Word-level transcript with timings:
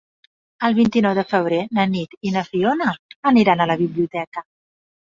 El 0.69 0.75
vint-i-nou 0.79 1.13
de 1.19 1.25
febrer 1.35 1.59
na 1.79 1.85
Nit 1.93 2.17
i 2.31 2.35
na 2.39 2.45
Fiona 2.51 2.91
aniran 3.35 3.67
a 3.69 3.73
la 3.75 3.79
biblioteca. 3.85 4.51